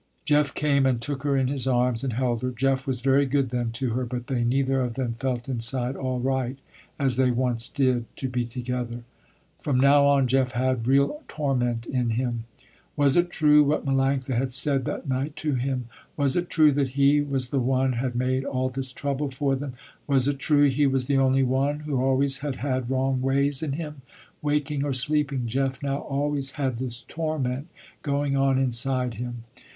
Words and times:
Jeff 0.25 0.55
came 0.55 0.87
and 0.87 0.99
took 0.99 1.21
her 1.21 1.37
in 1.37 1.47
his 1.47 1.67
arms, 1.67 2.03
and 2.03 2.13
held 2.13 2.41
her. 2.41 2.49
Jeff 2.49 2.87
was 2.87 3.01
very 3.01 3.27
good 3.27 3.51
then 3.51 3.69
to 3.71 3.91
her, 3.91 4.03
but 4.03 4.25
they 4.25 4.43
neither 4.43 4.81
of 4.81 4.95
them 4.95 5.13
felt 5.13 5.47
inside 5.47 5.95
all 5.95 6.19
right, 6.19 6.57
as 6.97 7.17
they 7.17 7.29
once 7.29 7.67
did, 7.67 8.05
to 8.15 8.27
be 8.27 8.43
together. 8.43 9.03
From 9.59 9.79
now 9.79 10.07
on, 10.07 10.25
Jeff 10.25 10.53
had 10.53 10.87
real 10.87 11.21
torment 11.27 11.85
in 11.85 12.09
him. 12.09 12.45
Was 12.95 13.15
it 13.15 13.29
true 13.29 13.63
what 13.63 13.85
Melanctha 13.85 14.35
had 14.35 14.53
said 14.53 14.85
that 14.85 15.07
night 15.07 15.35
to 15.35 15.53
him? 15.53 15.85
Was 16.17 16.35
it 16.35 16.49
true 16.49 16.71
that 16.71 16.97
he 16.97 17.21
was 17.21 17.49
the 17.49 17.59
one 17.59 17.93
had 17.93 18.15
made 18.15 18.43
all 18.43 18.69
this 18.69 18.91
trouble 18.91 19.29
for 19.29 19.55
them? 19.55 19.73
Was 20.07 20.27
it 20.27 20.39
true, 20.39 20.67
he 20.67 20.87
was 20.87 21.05
the 21.05 21.17
only 21.19 21.43
one, 21.43 21.81
who 21.81 22.01
always 22.03 22.39
had 22.39 22.55
had 22.55 22.89
wrong 22.89 23.21
ways 23.21 23.61
in 23.61 23.73
him? 23.73 24.01
Waking 24.41 24.83
or 24.83 24.93
sleeping 24.93 25.45
Jeff 25.45 25.83
now 25.83 25.97
always 25.99 26.53
had 26.53 26.79
this 26.79 27.03
torment 27.07 27.67
going 28.01 28.35
on 28.35 28.57
inside 28.57 29.13
him. 29.13 29.43